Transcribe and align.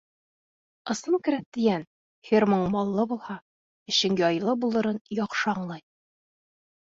Ысын 0.93 1.17
крәҫтиән 1.27 1.83
фермаң 2.29 2.63
маллы 2.75 3.05
булһа, 3.11 3.35
эшең 3.93 4.17
яйлы 4.23 4.55
булырын 4.63 4.97
яҡшы 5.19 5.53
аңлай. 5.53 5.85